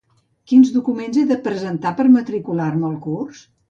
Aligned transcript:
Quins 0.51 0.71
documents 0.77 1.21
he 1.23 1.27
de 1.33 1.39
presentar 1.45 1.95
per 2.03 2.09
matricular-me 2.19 2.93
al 2.93 3.03
curs? 3.09 3.51